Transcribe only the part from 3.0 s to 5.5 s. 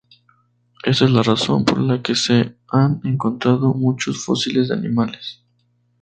encontrado muchos fósiles de animales.